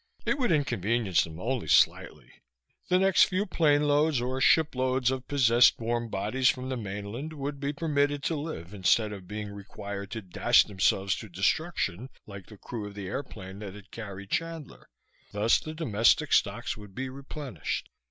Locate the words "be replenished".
16.95-17.87